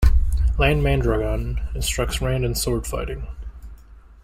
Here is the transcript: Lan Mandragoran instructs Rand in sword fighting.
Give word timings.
Lan 0.57 0.81
Mandragoran 0.81 1.59
instructs 1.75 2.21
Rand 2.23 2.43
in 2.43 2.55
sword 2.55 2.87
fighting. 2.87 3.27